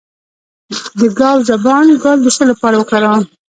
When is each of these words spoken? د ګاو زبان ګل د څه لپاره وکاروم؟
د 0.99 1.01
ګاو 1.19 1.37
زبان 1.49 1.85
ګل 2.03 2.17
د 2.23 2.27
څه 2.35 2.43
لپاره 2.51 2.75
وکاروم؟ 2.77 3.23